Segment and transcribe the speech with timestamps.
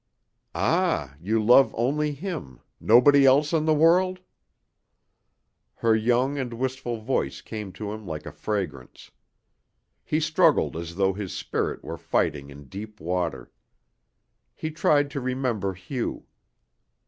[0.55, 4.19] '""Ah you love only him nobody else in all the world?"
[5.75, 9.11] Her young and wistful voice came to him like a fragrance.
[10.03, 13.51] He struggled as though his spirit were fighting in deep water.
[14.55, 16.25] He tried to remember Hugh.